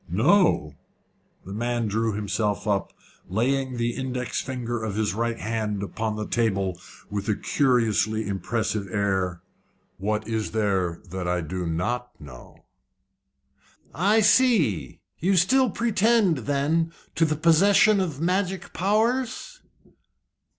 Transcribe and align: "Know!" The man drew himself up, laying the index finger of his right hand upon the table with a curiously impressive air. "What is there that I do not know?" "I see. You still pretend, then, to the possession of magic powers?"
"Know!" 0.09 0.73
The 1.45 1.53
man 1.53 1.87
drew 1.87 2.13
himself 2.13 2.65
up, 2.67 2.91
laying 3.29 3.77
the 3.77 3.91
index 3.93 4.41
finger 4.41 4.83
of 4.83 4.95
his 4.95 5.13
right 5.13 5.37
hand 5.39 5.83
upon 5.83 6.15
the 6.15 6.25
table 6.25 6.81
with 7.11 7.29
a 7.29 7.35
curiously 7.35 8.25
impressive 8.27 8.87
air. 8.91 9.43
"What 9.99 10.27
is 10.27 10.53
there 10.53 11.03
that 11.11 11.27
I 11.27 11.41
do 11.41 11.67
not 11.67 12.19
know?" 12.19 12.65
"I 13.93 14.21
see. 14.21 15.01
You 15.19 15.35
still 15.37 15.69
pretend, 15.69 16.47
then, 16.49 16.91
to 17.13 17.23
the 17.23 17.35
possession 17.37 17.99
of 17.99 18.19
magic 18.19 18.73
powers?" 18.73 19.61